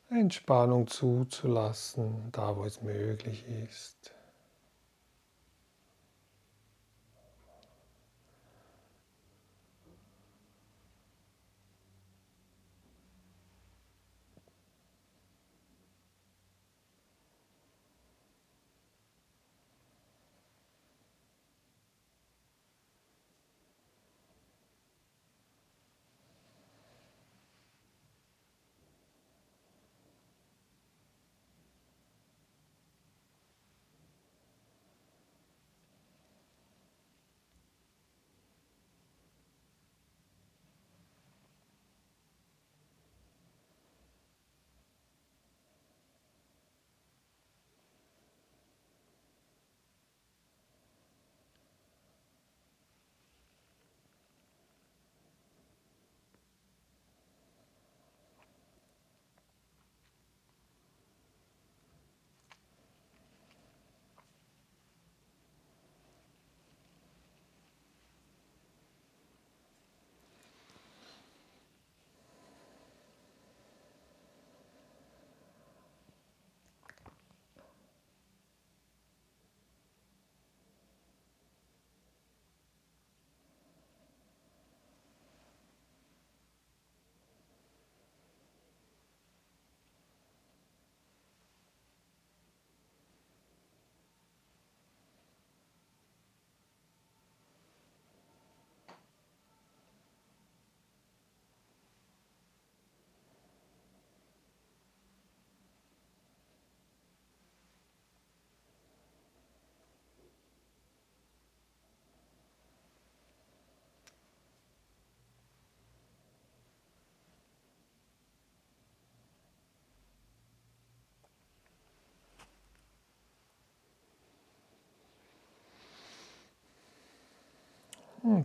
Entspannung 0.10 0.88
zuzulassen, 0.88 2.30
da 2.32 2.58
wo 2.58 2.66
es 2.66 2.82
möglich 2.82 3.46
ist. 3.48 4.15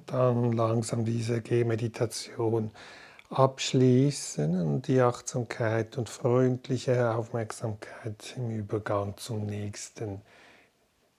Dann 0.07 0.53
langsam 0.53 1.05
diese 1.05 1.41
Gehmeditation 1.41 2.71
abschließen 3.31 4.61
und 4.61 4.89
die 4.89 5.01
Achtsamkeit 5.01 5.97
und 5.99 6.09
freundliche 6.09 7.15
Aufmerksamkeit 7.15 8.35
im 8.37 8.51
Übergang 8.51 9.17
zum 9.17 9.47
nächsten 9.47 10.21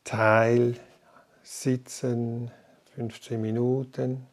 Teil 0.04 0.76
sitzen, 1.44 2.52
15 2.96 3.42
Minuten. 3.42 4.28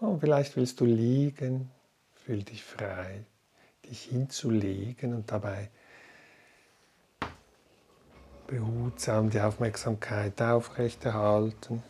Und 0.00 0.20
vielleicht 0.20 0.56
willst 0.56 0.80
du 0.80 0.86
liegen, 0.86 1.70
fühl 2.24 2.42
dich 2.42 2.64
frei, 2.64 3.24
dich 3.88 4.04
hinzulegen 4.04 5.14
und 5.14 5.30
dabei 5.30 5.68
behutsam 8.46 9.30
die 9.30 9.40
Aufmerksamkeit 9.40 10.40
aufrechterhalten. 10.40 11.82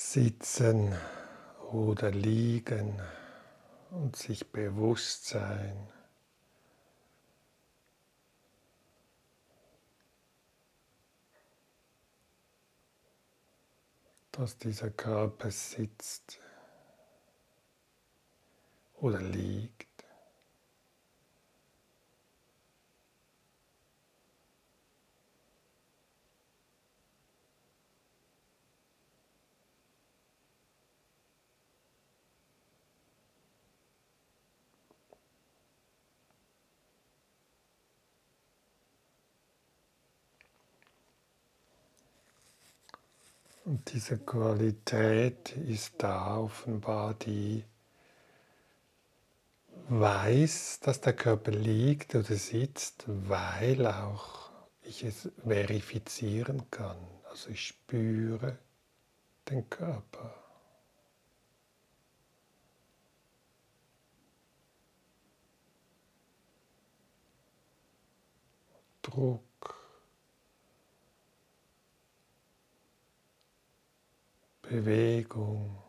Sitzen 0.00 0.94
oder 1.72 2.12
liegen 2.12 3.02
und 3.90 4.14
sich 4.14 4.46
bewusst 4.52 5.26
sein. 5.26 5.92
dass 14.30 14.56
dieser 14.56 14.90
Körper 14.90 15.50
sitzt 15.50 16.38
oder 19.00 19.20
liegt. 19.20 19.87
Und 43.68 43.92
diese 43.92 44.16
Qualität 44.16 45.54
ist 45.54 45.96
da 45.98 46.38
offenbar, 46.38 47.12
die 47.12 47.62
weiß, 49.90 50.80
dass 50.80 51.02
der 51.02 51.12
Körper 51.12 51.50
liegt 51.50 52.14
oder 52.14 52.34
sitzt, 52.34 53.04
weil 53.06 53.86
auch 53.86 54.50
ich 54.84 55.04
es 55.04 55.30
verifizieren 55.46 56.62
kann. 56.70 56.96
Also 57.28 57.50
ich 57.50 57.66
spüre 57.66 58.56
den 59.50 59.68
Körper. 59.68 60.32
Druck. 69.02 69.77
Bewegung. 74.68 75.87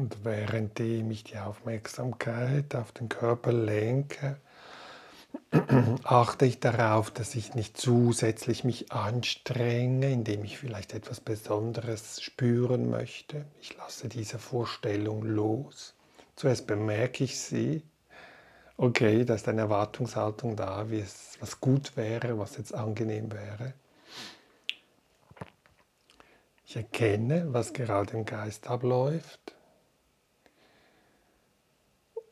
Und 0.00 0.24
währenddem 0.24 1.10
ich 1.10 1.24
die 1.24 1.36
Aufmerksamkeit 1.36 2.74
auf 2.74 2.90
den 2.90 3.10
Körper 3.10 3.52
lenke, 3.52 4.38
achte 6.04 6.46
ich 6.46 6.58
darauf, 6.58 7.10
dass 7.10 7.34
ich 7.34 7.54
nicht 7.54 7.76
zusätzlich 7.76 8.64
mich 8.64 8.92
anstrenge, 8.92 10.10
indem 10.10 10.42
ich 10.42 10.56
vielleicht 10.56 10.94
etwas 10.94 11.20
Besonderes 11.20 12.22
spüren 12.22 12.88
möchte. 12.88 13.44
Ich 13.60 13.76
lasse 13.76 14.08
diese 14.08 14.38
Vorstellung 14.38 15.22
los. 15.22 15.92
Zuerst 16.34 16.66
bemerke 16.66 17.22
ich 17.22 17.38
sie. 17.38 17.82
Okay, 18.78 19.26
da 19.26 19.34
ist 19.34 19.48
eine 19.48 19.60
Erwartungshaltung 19.60 20.56
da, 20.56 20.90
wie 20.90 21.00
es, 21.00 21.36
was 21.40 21.60
gut 21.60 21.94
wäre, 21.98 22.38
was 22.38 22.56
jetzt 22.56 22.74
angenehm 22.74 23.30
wäre. 23.30 23.74
Ich 26.64 26.74
erkenne, 26.74 27.52
was 27.52 27.74
gerade 27.74 28.16
im 28.16 28.24
Geist 28.24 28.66
abläuft 28.66 29.56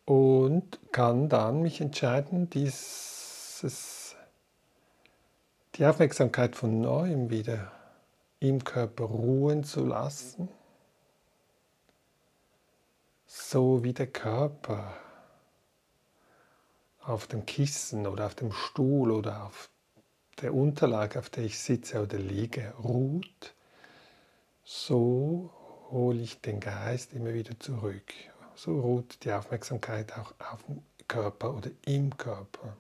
und 0.09 0.79
kann 0.91 1.29
dann 1.29 1.61
mich 1.61 1.83
entscheiden, 1.83 2.49
dieses, 2.49 4.17
die 5.75 5.85
Aufmerksamkeit 5.85 6.57
von 6.57 6.81
neuem 6.81 7.29
wieder 7.29 7.71
im 8.41 8.65
Körper 8.65 9.05
ruhen 9.05 9.65
zu 9.65 9.85
lassen, 9.85 10.49
so 13.27 13.85
wie 13.85 13.93
der 13.93 14.07
Körper 14.07 14.95
auf 17.03 17.27
dem 17.27 17.45
Kissen 17.45 18.07
oder 18.07 18.25
auf 18.25 18.35
dem 18.35 18.51
Stuhl 18.51 19.11
oder 19.11 19.45
auf 19.45 19.69
der 20.41 20.55
Unterlage, 20.55 21.19
auf 21.19 21.29
der 21.29 21.45
ich 21.45 21.59
sitze 21.59 22.01
oder 22.01 22.17
liege, 22.17 22.73
ruht, 22.83 23.55
so 24.65 25.51
hole 25.91 26.23
ich 26.23 26.41
den 26.41 26.61
Geist 26.61 27.13
immer 27.13 27.35
wieder 27.35 27.61
zurück 27.61 28.15
so 28.59 28.81
ruht 28.81 29.25
die 29.25 29.33
Aufmerksamkeit 29.33 30.13
auch 30.19 30.35
auf 30.53 30.65
dem 30.65 30.83
Körper 31.07 31.55
oder 31.55 31.71
im 31.87 32.17
Körper. 32.17 32.77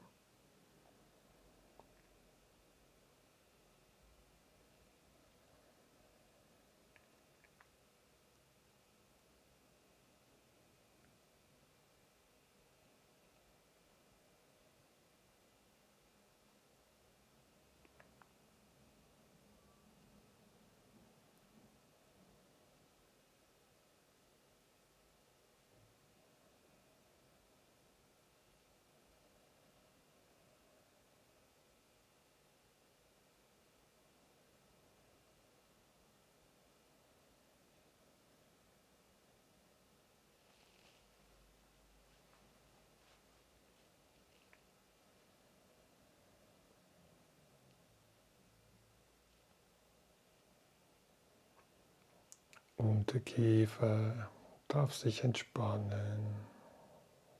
Unterkiefer 52.78 54.30
darf 54.68 54.94
sich 54.94 55.24
entspannen, 55.24 56.36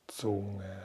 Zunge. 0.08 0.82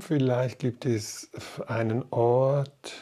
Vielleicht 0.00 0.58
gibt 0.58 0.84
es 0.84 1.30
einen 1.66 2.04
Ort, 2.10 2.92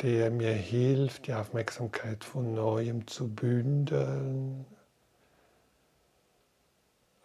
der 0.00 0.30
mir 0.30 0.54
hilft, 0.54 1.26
die 1.26 1.34
Aufmerksamkeit 1.34 2.24
von 2.24 2.54
neuem 2.54 3.06
zu 3.06 3.28
bündeln. 3.28 4.64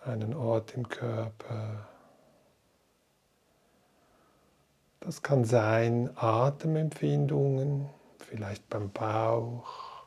Einen 0.01 0.34
Ort 0.34 0.74
im 0.74 0.89
Körper. 0.89 1.88
Das 4.99 5.22
kann 5.22 5.45
sein 5.45 6.09
Atemempfindungen, 6.18 7.89
vielleicht 8.20 8.68
beim 8.68 8.91
Bauch, 8.91 10.03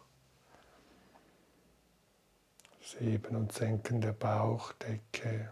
das 2.79 3.01
Heben 3.01 3.37
und 3.37 3.53
Senken 3.53 4.03
der 4.03 4.13
Bauchdecke. 4.13 5.49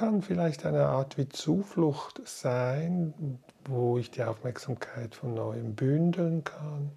Kann 0.00 0.22
vielleicht 0.22 0.64
eine 0.64 0.86
Art 0.86 1.18
wie 1.18 1.28
Zuflucht 1.28 2.22
sein, 2.24 3.38
wo 3.66 3.98
ich 3.98 4.10
die 4.10 4.22
Aufmerksamkeit 4.22 5.14
von 5.14 5.34
neuem 5.34 5.74
bündeln 5.74 6.42
kann. 6.42 6.90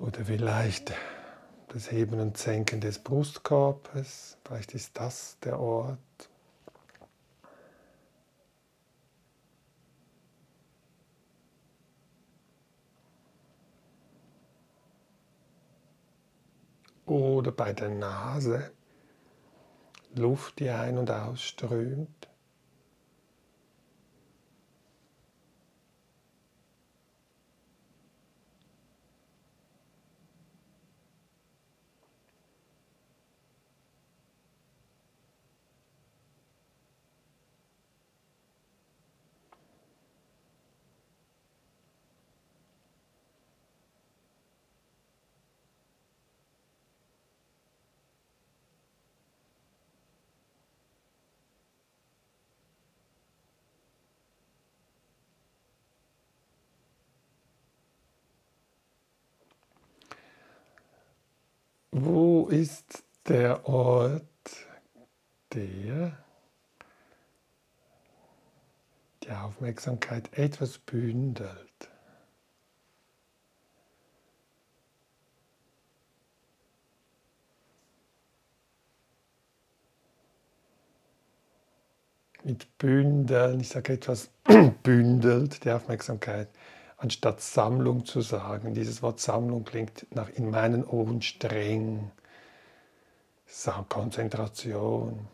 Oder 0.00 0.24
vielleicht 0.24 0.94
das 1.68 1.92
Heben 1.92 2.18
und 2.18 2.38
Senken 2.38 2.80
des 2.80 2.98
Brustkorbes, 2.98 4.36
vielleicht 4.44 4.74
ist 4.74 4.98
das 4.98 5.38
der 5.44 5.60
Ort. 5.60 5.98
Oder 17.06 17.52
bei 17.52 17.72
der 17.72 17.90
Nase, 17.90 18.72
Luft, 20.14 20.58
die 20.58 20.70
ein- 20.70 20.98
und 20.98 21.10
ausströmt. 21.10 22.28
Wo 61.94 62.41
ist 62.52 63.02
der 63.28 63.66
Ort, 63.66 64.22
der 65.54 66.18
die 69.22 69.30
Aufmerksamkeit 69.30 70.36
etwas 70.36 70.76
bündelt? 70.78 71.48
Mit 82.44 82.76
bündeln, 82.76 83.60
ich 83.60 83.70
sage 83.70 83.94
etwas 83.94 84.30
bündelt 84.82 85.64
die 85.64 85.70
Aufmerksamkeit 85.70 86.48
anstatt 86.98 87.40
Sammlung 87.40 88.04
zu 88.04 88.20
sagen. 88.20 88.74
Dieses 88.74 89.02
Wort 89.02 89.20
Sammlung 89.20 89.64
klingt 89.64 90.06
nach 90.10 90.28
in 90.28 90.50
meinen 90.50 90.84
Ohren 90.84 91.22
streng, 91.22 92.10
Konzentration. 93.88 95.28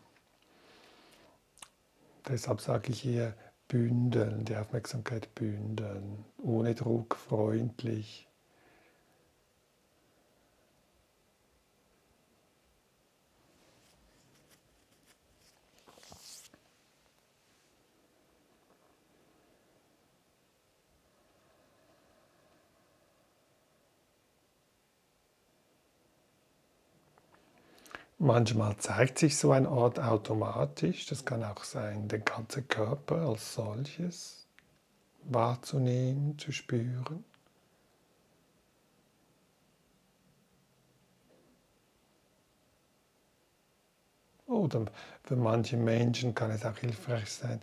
Deshalb 2.28 2.60
sage 2.60 2.90
ich 2.90 3.00
hier 3.00 3.34
bündeln, 3.68 4.44
die 4.44 4.56
Aufmerksamkeit 4.56 5.34
bündeln, 5.34 6.24
ohne 6.42 6.74
Druck, 6.74 7.16
freundlich. 7.16 8.27
Manchmal 28.20 28.76
zeigt 28.78 29.20
sich 29.20 29.36
so 29.36 29.52
ein 29.52 29.64
Ort 29.64 30.00
automatisch, 30.00 31.06
das 31.06 31.24
kann 31.24 31.44
auch 31.44 31.62
sein, 31.62 32.08
den 32.08 32.24
ganzen 32.24 32.66
Körper 32.66 33.28
als 33.28 33.54
solches 33.54 34.48
wahrzunehmen, 35.22 36.36
zu 36.36 36.50
spüren. 36.50 37.24
Oder 44.46 44.86
für 45.22 45.36
manche 45.36 45.76
Menschen 45.76 46.34
kann 46.34 46.50
es 46.50 46.64
auch 46.64 46.78
hilfreich 46.78 47.30
sein, 47.30 47.60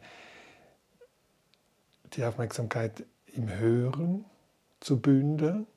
die 2.14 2.24
Aufmerksamkeit 2.24 3.04
im 3.34 3.50
Hören 3.50 4.24
zu 4.80 5.02
bündeln 5.02 5.68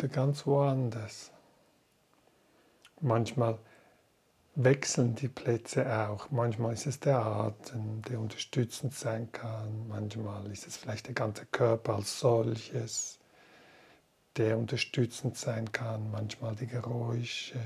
oder 0.00 0.08
ganz 0.08 0.46
woanders. 0.46 1.30
Manchmal 3.02 3.58
wechseln 4.54 5.14
die 5.14 5.28
Plätze 5.28 5.86
auch. 5.86 6.30
Manchmal 6.30 6.72
ist 6.72 6.86
es 6.86 7.00
der 7.00 7.18
Atem, 7.18 8.02
der 8.02 8.18
unterstützend 8.18 8.94
sein 8.94 9.30
kann. 9.30 9.88
Manchmal 9.88 10.50
ist 10.50 10.66
es 10.66 10.76
vielleicht 10.76 11.06
der 11.06 11.14
ganze 11.14 11.44
Körper 11.46 11.96
als 11.96 12.18
solches, 12.18 13.18
der 14.36 14.56
unterstützend 14.56 15.36
sein 15.36 15.70
kann. 15.70 16.10
Manchmal 16.10 16.56
die 16.56 16.66
Geräusche. 16.66 17.58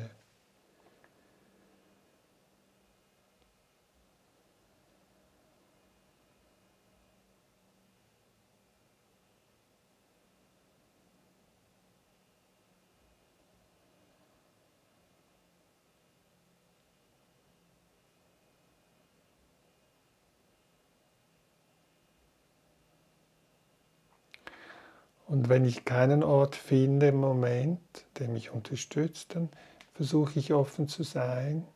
Und 25.34 25.48
wenn 25.48 25.64
ich 25.64 25.84
keinen 25.84 26.22
Ort 26.22 26.54
finde 26.54 27.08
im 27.08 27.16
Moment, 27.16 27.80
der 28.20 28.28
mich 28.28 28.52
unterstützt, 28.52 29.34
dann 29.34 29.48
versuche 29.92 30.38
ich 30.38 30.52
offen 30.52 30.86
zu 30.86 31.02
sein, 31.02 31.66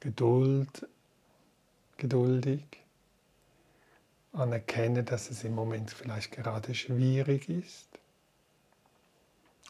Geduld, 0.00 0.88
geduldig, 1.96 2.64
anerkenne, 4.32 5.04
dass 5.04 5.30
es 5.30 5.44
im 5.44 5.54
Moment 5.54 5.92
vielleicht 5.92 6.32
gerade 6.32 6.74
schwierig 6.74 7.48
ist. 7.48 7.86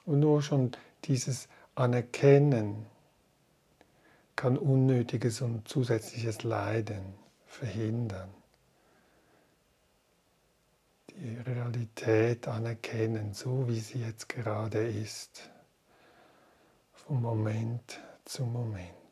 Und 0.07 0.21
nur 0.21 0.41
schon 0.41 0.73
dieses 1.05 1.47
Anerkennen 1.75 2.87
kann 4.35 4.57
unnötiges 4.57 5.43
und 5.43 5.69
zusätzliches 5.69 6.43
Leiden 6.43 7.05
verhindern 7.47 8.31
die 11.15 11.37
Realität 11.37 12.49
anerkennen, 12.49 13.35
so 13.35 13.69
wie 13.69 13.81
sie 13.81 14.01
jetzt 14.01 14.29
gerade 14.29 14.87
ist, 14.87 15.51
vom 16.93 17.23
Moment 17.23 18.01
zu 18.25 18.45
Moment. 18.45 19.04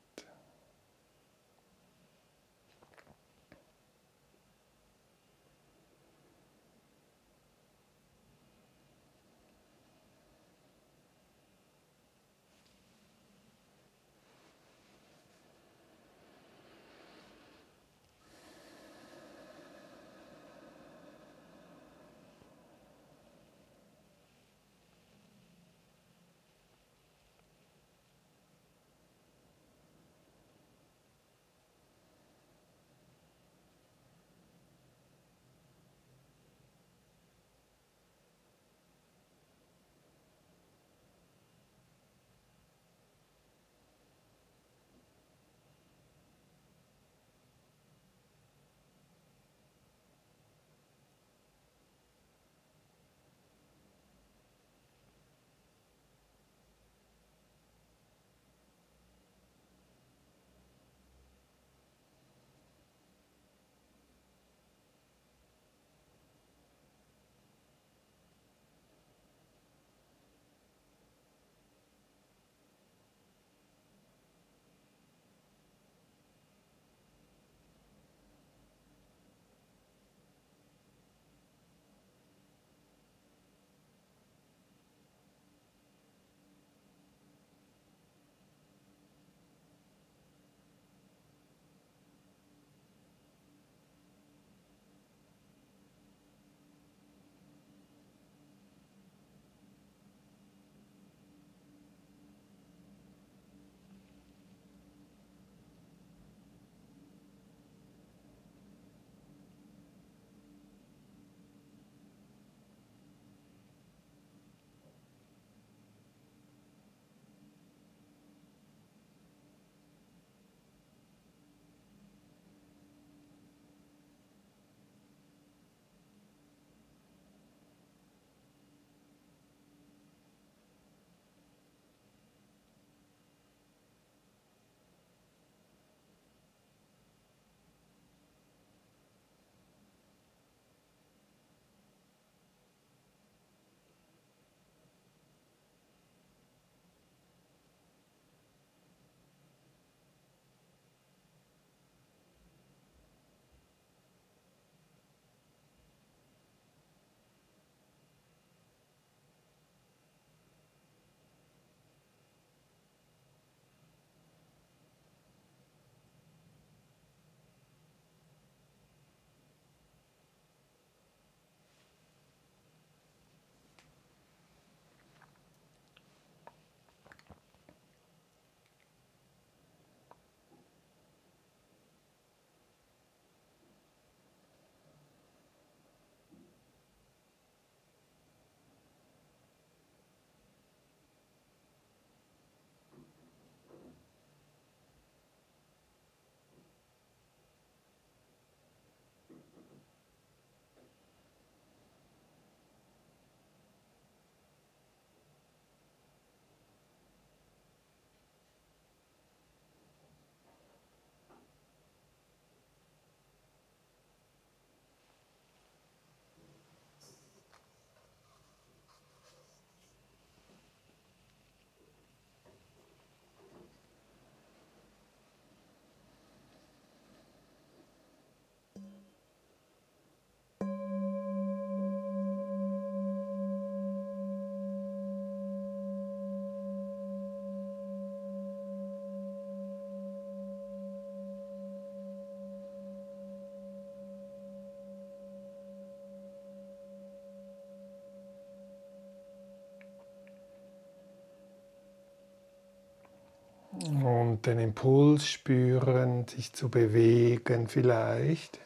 Den 254.47 254.59
Impuls 254.59 255.27
spüren, 255.27 256.27
sich 256.29 256.53
zu 256.53 256.69
bewegen 256.69 257.69
vielleicht. 257.69 258.59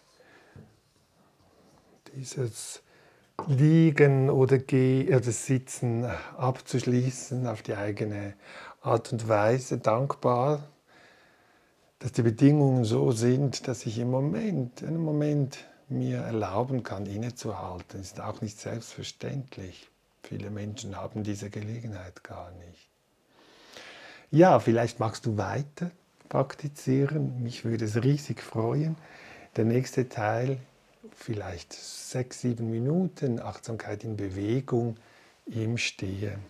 Dieses 2.14 2.82
Liegen 3.46 4.30
oder, 4.30 4.58
Gehen, 4.58 5.08
oder 5.08 5.32
Sitzen 5.32 6.04
abzuschließen 6.04 7.46
auf 7.46 7.62
die 7.62 7.74
eigene 7.74 8.34
Art 8.80 9.12
und 9.12 9.28
Weise, 9.28 9.78
dankbar, 9.78 10.68
dass 11.98 12.12
die 12.12 12.22
Bedingungen 12.22 12.84
so 12.84 13.12
sind, 13.12 13.68
dass 13.68 13.86
ich 13.86 13.98
im 13.98 14.10
Moment, 14.10 14.82
einen 14.82 15.02
Moment 15.02 15.66
mir 15.88 16.18
erlauben 16.18 16.82
kann, 16.82 17.06
innezuhalten. 17.06 18.00
Das 18.00 18.12
ist 18.12 18.20
auch 18.20 18.40
nicht 18.40 18.58
selbstverständlich. 18.58 19.90
Viele 20.22 20.50
Menschen 20.50 20.96
haben 20.96 21.22
diese 21.22 21.50
Gelegenheit 21.50 22.24
gar 22.24 22.50
nicht. 22.52 22.85
Ja, 24.30 24.58
vielleicht 24.58 24.98
magst 24.98 25.24
du 25.26 25.36
weiter 25.36 25.90
praktizieren. 26.28 27.42
Mich 27.42 27.64
würde 27.64 27.84
es 27.84 28.02
riesig 28.02 28.42
freuen. 28.42 28.96
Der 29.56 29.64
nächste 29.64 30.08
Teil, 30.08 30.58
vielleicht 31.14 31.72
sechs, 31.72 32.40
sieben 32.40 32.70
Minuten 32.70 33.40
Achtsamkeit 33.40 34.02
in 34.02 34.16
Bewegung 34.16 34.96
im 35.46 35.78
Stehen. 35.78 36.40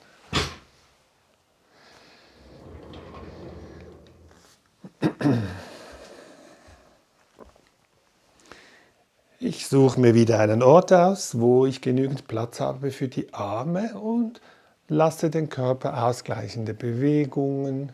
Ich 9.39 9.68
suche 9.68 10.01
mir 10.01 10.14
wieder 10.14 10.41
einen 10.41 10.62
Ort 10.62 10.95
aus, 10.95 11.39
wo 11.39 11.66
ich 11.66 11.83
genügend 11.83 12.27
Platz 12.27 12.59
habe 12.59 12.91
für 12.91 13.09
die 13.09 13.35
Arme 13.35 14.01
und 14.01 14.41
lasse 14.89 15.30
den 15.30 15.49
Körper 15.49 16.05
ausgleichende 16.05 16.74
Bewegungen 16.74 17.93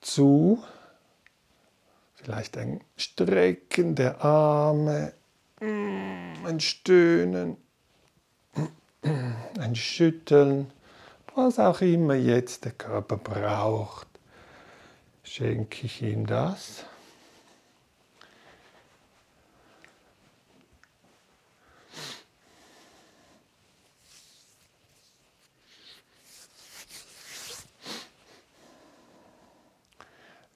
zu. 0.00 0.62
Vielleicht 2.14 2.58
ein 2.58 2.80
Strecken 2.96 3.94
der 3.94 4.24
Arme, 4.24 5.12
ein 5.60 6.60
Stöhnen, 6.60 7.56
ein 9.58 9.76
Schütteln, 9.76 10.70
was 11.34 11.58
auch 11.58 11.80
immer 11.80 12.14
jetzt 12.14 12.64
der 12.64 12.72
Körper 12.72 13.16
braucht, 13.16 14.08
schenke 15.22 15.86
ich 15.86 16.02
ihm 16.02 16.26
das. 16.26 16.84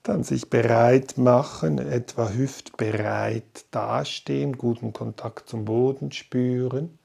Dann 0.03 0.24
sich 0.24 0.50
bereit 0.50 1.16
machen, 1.16 1.78
etwa 1.78 2.30
hüftbereit 2.30 3.66
dastehen, 3.70 4.59
guten 4.59 4.92
Kontakt 4.92 5.48
zum 5.48 5.64
Boden 5.64 6.11
spüren. 6.11 6.98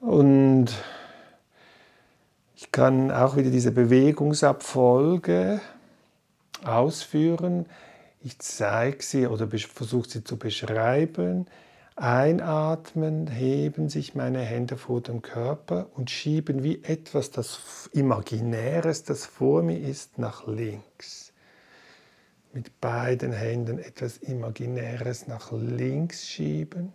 Und 0.00 0.68
ich 2.56 2.72
kann 2.72 3.10
auch 3.10 3.36
wieder 3.36 3.50
diese 3.50 3.72
Bewegungsabfolge 3.72 5.60
ausführen. 6.64 7.66
Ich 8.22 8.38
zeige 8.38 9.02
sie 9.02 9.26
oder 9.26 9.48
versuche 9.48 10.08
sie 10.08 10.24
zu 10.24 10.38
beschreiben. 10.38 11.46
Einatmen, 12.00 13.26
heben 13.26 13.88
sich 13.88 14.14
meine 14.14 14.38
Hände 14.38 14.76
vor 14.76 15.00
dem 15.00 15.20
Körper 15.20 15.88
und 15.96 16.10
schieben 16.10 16.62
wie 16.62 16.84
etwas, 16.84 17.32
das 17.32 17.90
Imaginäres, 17.92 19.02
das 19.02 19.26
vor 19.26 19.64
mir 19.64 19.80
ist, 19.80 20.16
nach 20.16 20.46
links. 20.46 21.32
Mit 22.52 22.80
beiden 22.80 23.32
Händen 23.32 23.80
etwas 23.80 24.16
Imaginäres 24.18 25.26
nach 25.26 25.50
links 25.50 26.28
schieben. 26.28 26.92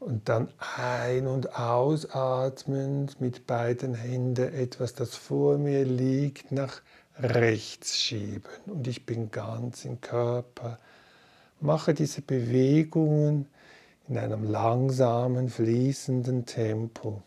Und 0.00 0.28
dann 0.28 0.48
ein- 0.76 1.28
und 1.28 1.56
ausatmend 1.56 3.20
mit 3.20 3.46
beiden 3.46 3.94
Händen 3.94 4.52
etwas, 4.52 4.94
das 4.94 5.14
vor 5.14 5.58
mir 5.58 5.84
liegt, 5.84 6.50
nach 6.50 6.82
rechts 7.20 7.98
schieben. 7.98 8.50
Und 8.66 8.88
ich 8.88 9.06
bin 9.06 9.30
ganz 9.30 9.84
im 9.84 10.00
Körper 10.00 10.78
Mache 11.60 11.94
diese 11.94 12.22
Bewegungen 12.22 13.46
in 14.08 14.16
einem 14.16 14.44
langsamen, 14.44 15.48
fließenden 15.48 16.46
Tempo. 16.46 17.22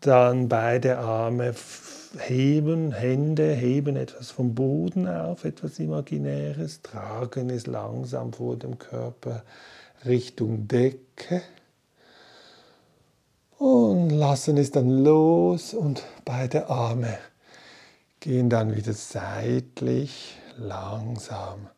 Dann 0.00 0.48
beide 0.48 0.98
Arme 0.98 1.54
heben, 2.18 2.92
Hände 2.92 3.54
heben 3.54 3.96
etwas 3.96 4.30
vom 4.30 4.54
Boden 4.54 5.08
auf, 5.08 5.44
etwas 5.44 5.78
Imaginäres, 5.78 6.82
tragen 6.82 7.50
es 7.50 7.66
langsam 7.66 8.32
vor 8.32 8.56
dem 8.56 8.78
Körper 8.78 9.44
Richtung 10.04 10.68
Decke 10.68 11.42
und 13.58 14.10
lassen 14.10 14.56
es 14.56 14.72
dann 14.72 15.04
los 15.04 15.72
und 15.72 16.02
beide 16.24 16.68
Arme 16.68 17.16
gehen 18.20 18.50
dann 18.50 18.74
wieder 18.76 18.92
seitlich 18.92 20.36
langsam 20.56 21.68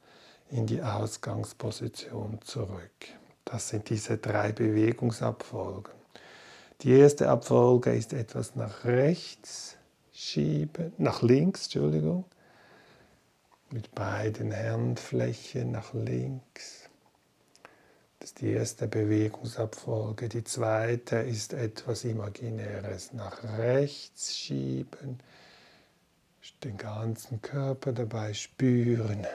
in 0.55 0.66
die 0.66 0.80
Ausgangsposition 0.82 2.38
zurück. 2.44 3.09
Das 3.44 3.70
sind 3.70 3.90
diese 3.90 4.18
drei 4.18 4.52
Bewegungsabfolgen. 4.52 5.92
Die 6.80 6.92
erste 6.92 7.28
Abfolge 7.28 7.92
ist 7.92 8.12
etwas 8.12 8.55
nach 8.55 8.84
rechts 8.84 9.76
schieben, 10.12 10.92
nach 10.96 11.22
links, 11.22 11.64
Entschuldigung, 11.64 12.24
mit 13.70 13.92
beiden 13.96 14.55
Handflächen 14.55 15.72
nach 15.72 15.92
links. 15.92 16.88
Das 18.20 18.30
ist 18.30 18.40
die 18.40 18.52
erste 18.52 18.86
Bewegungsabfolge. 18.86 20.28
Die 20.28 20.44
zweite 20.44 21.16
ist 21.16 21.52
etwas 21.52 22.05
Imaginäres 22.05 23.12
nach 23.12 23.42
rechts 23.59 24.36
schieben, 24.36 25.18
den 26.62 26.76
ganzen 26.76 27.42
Körper 27.42 27.92
dabei 27.92 28.32
spüren. 28.34 29.26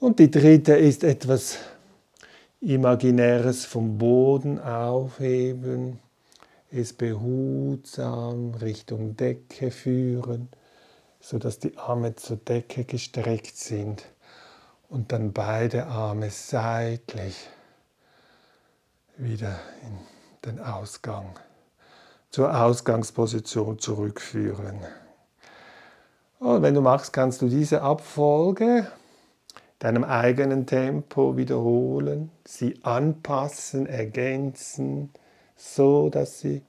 Und 0.00 0.18
die 0.18 0.30
dritte 0.30 0.72
ist 0.76 1.04
etwas 1.04 1.58
Imaginäres 2.62 3.66
vom 3.66 3.98
Boden 3.98 4.58
aufheben, 4.58 5.98
es 6.70 6.94
behutsam 6.94 8.54
Richtung 8.54 9.14
Decke 9.14 9.70
führen, 9.70 10.48
sodass 11.20 11.58
die 11.58 11.76
Arme 11.76 12.16
zur 12.16 12.38
Decke 12.38 12.84
gestreckt 12.84 13.58
sind 13.58 14.06
und 14.88 15.12
dann 15.12 15.34
beide 15.34 15.86
Arme 15.86 16.30
seitlich 16.30 17.36
wieder 19.18 19.60
in 19.82 20.50
den 20.50 20.60
Ausgang, 20.60 21.38
zur 22.30 22.58
Ausgangsposition 22.58 23.78
zurückführen. 23.78 24.78
Und 26.38 26.62
wenn 26.62 26.72
du 26.72 26.80
magst, 26.80 27.12
kannst 27.12 27.42
du 27.42 27.48
diese 27.50 27.82
Abfolge 27.82 28.86
deinem 29.80 30.04
eigenen 30.04 30.66
Tempo 30.66 31.36
wiederholen, 31.36 32.30
sie 32.44 32.78
anpassen, 32.84 33.86
ergänzen, 33.86 35.10
so 35.56 36.08
dass 36.10 36.38
sie 36.38 36.62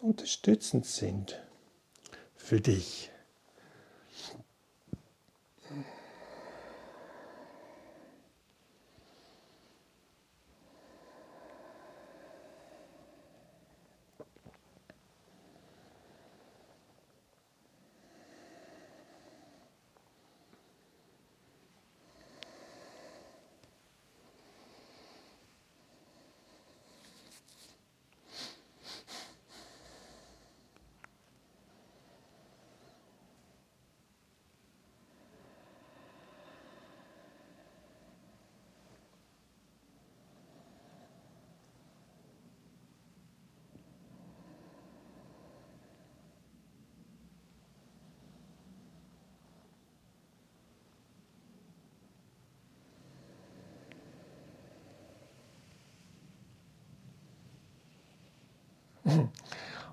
unterstützend 0.00 0.86
sind 0.86 1.40
für 2.34 2.60
dich. 2.60 3.11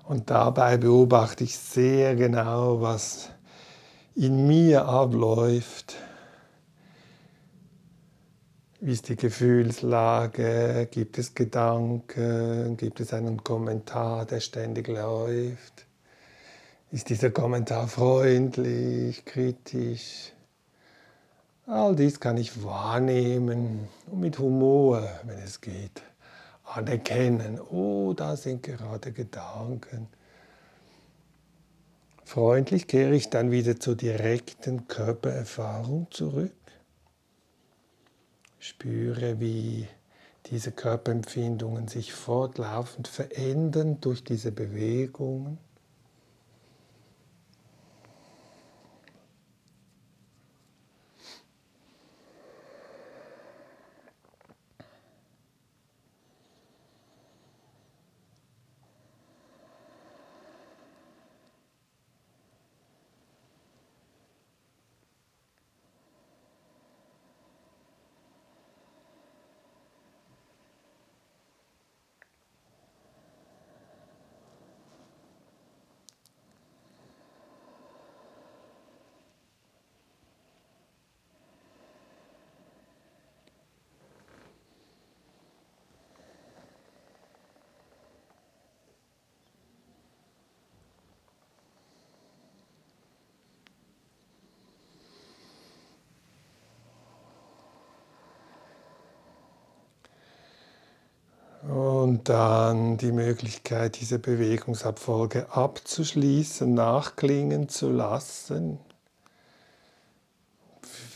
Und 0.04 0.30
dabei 0.30 0.76
beobachte 0.76 1.44
ich 1.44 1.56
sehr 1.56 2.16
genau, 2.16 2.80
was 2.80 3.30
in 4.14 4.46
mir 4.46 4.86
abläuft. 4.86 5.96
Wie 8.80 8.92
ist 8.92 9.08
die 9.08 9.16
Gefühlslage? 9.16 10.88
Gibt 10.90 11.18
es 11.18 11.34
Gedanken? 11.34 12.76
Gibt 12.76 13.00
es 13.00 13.12
einen 13.12 13.44
Kommentar, 13.44 14.24
der 14.24 14.40
ständig 14.40 14.88
läuft? 14.88 15.86
Ist 16.90 17.08
dieser 17.08 17.30
Kommentar 17.30 17.86
freundlich, 17.86 19.24
kritisch? 19.24 20.32
All 21.66 21.94
dies 21.94 22.18
kann 22.18 22.36
ich 22.36 22.64
wahrnehmen 22.64 23.88
und 24.10 24.18
mit 24.18 24.40
Humor, 24.40 25.08
wenn 25.24 25.38
es 25.38 25.60
geht, 25.60 26.02
anerkennen. 26.76 27.60
Oh, 27.60 28.12
da 28.14 28.36
sind 28.36 28.62
gerade 28.62 29.12
Gedanken. 29.12 30.08
Freundlich 32.24 32.86
kehre 32.86 33.14
ich 33.14 33.28
dann 33.28 33.50
wieder 33.50 33.80
zur 33.80 33.96
direkten 33.96 34.86
Körpererfahrung 34.86 36.06
zurück. 36.10 36.52
Spüre, 38.60 39.40
wie 39.40 39.88
diese 40.46 40.70
Körperempfindungen 40.70 41.88
sich 41.88 42.12
fortlaufend 42.12 43.08
verändern 43.08 44.00
durch 44.00 44.22
diese 44.22 44.52
Bewegungen. 44.52 45.58
Und 102.20 102.28
dann 102.28 102.98
die 102.98 103.12
Möglichkeit, 103.12 103.98
diese 103.98 104.18
Bewegungsabfolge 104.18 105.50
abzuschließen, 105.52 106.74
nachklingen 106.74 107.70
zu 107.70 107.90
lassen. 107.90 108.78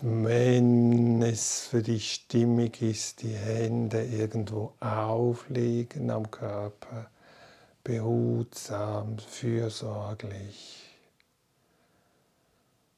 Wenn 0.00 1.20
es 1.20 1.66
für 1.66 1.82
dich 1.82 2.10
stimmig 2.10 2.80
ist, 2.80 3.20
die 3.20 3.34
Hände 3.34 4.02
irgendwo 4.02 4.72
auflegen 4.80 6.10
am 6.10 6.30
Körper, 6.30 7.10
behutsam, 7.82 9.18
fürsorglich 9.18 10.88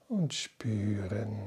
und 0.09 0.33
spüren. 0.33 1.41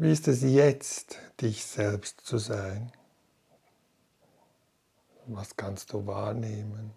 Wie 0.00 0.12
ist 0.12 0.28
es 0.28 0.42
jetzt, 0.42 1.18
dich 1.40 1.64
selbst 1.64 2.20
zu 2.20 2.38
sein? 2.38 2.92
Was 5.26 5.56
kannst 5.56 5.92
du 5.92 6.06
wahrnehmen? 6.06 6.92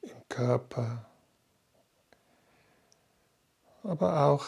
Im 0.00 0.28
Körper, 0.28 1.04
aber 3.82 4.26
auch 4.26 4.46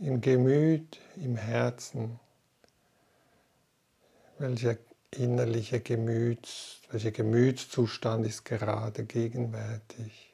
im 0.00 0.20
Gemüt, 0.20 1.00
im 1.16 1.34
Herzen. 1.34 2.20
Welcher 4.38 4.76
innerliche 5.10 5.80
Gemüts, 5.80 6.82
welcher 6.92 7.10
Gemütszustand 7.10 8.24
ist 8.26 8.44
gerade 8.44 9.04
gegenwärtig? 9.04 10.31